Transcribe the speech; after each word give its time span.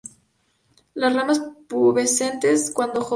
Las 0.95 1.13
ramas 1.13 1.39
pubescentes 1.69 2.71
cuando 2.71 3.01
jóvenes. 3.03 3.09